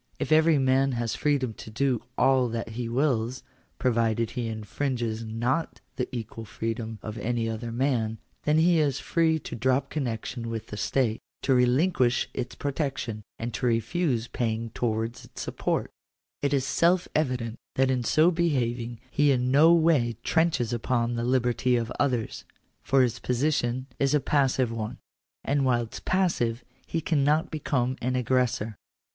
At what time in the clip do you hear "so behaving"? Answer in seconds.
18.03-19.01